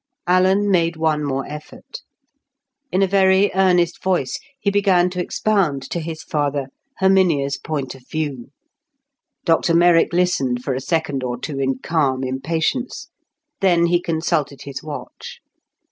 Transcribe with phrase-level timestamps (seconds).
[0.25, 2.01] Alan made one more effort.
[2.91, 8.07] In a very earnest voice, he began to expound to his father Herminia's point of
[8.09, 8.49] view.
[9.45, 13.09] Dr Merrick listened for a second or two in calm impatience.
[13.59, 15.39] Then he consulted his watch.